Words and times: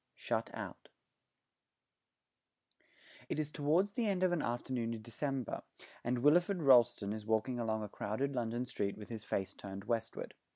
SHUT 0.15 0.49
OUT 0.55 0.89
It 3.29 3.37
is 3.37 3.51
towards 3.51 3.93
the 3.93 4.07
end 4.07 4.23
of 4.23 4.31
an 4.31 4.41
afternoon 4.41 4.95
in 4.95 5.03
December, 5.03 5.61
and 6.03 6.23
Wilfred 6.23 6.63
Rolleston 6.63 7.13
is 7.13 7.23
walking 7.23 7.59
along 7.59 7.83
a 7.83 7.87
crowded 7.87 8.33
London 8.33 8.65
street 8.65 8.97
with 8.97 9.09
his 9.09 9.23
face 9.23 9.53
turned 9.53 9.83
westward. 9.83 10.33